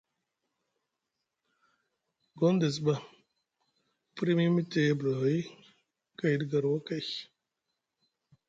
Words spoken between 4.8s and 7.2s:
abulohoy ɗi garwakay.